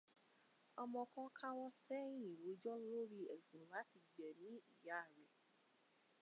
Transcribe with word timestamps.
Ọmọ 0.81 1.01
kan 1.13 1.27
káwọ́ 1.37 1.67
sẹ́yìn 1.83 2.33
rojọ́ 2.43 2.75
lórí 2.89 3.19
ẹ̀sùn 3.35 3.63
láti 3.71 3.99
gbẹ̀mí 4.11 4.51
ìyá 4.73 4.99
rẹ̀. 5.15 5.29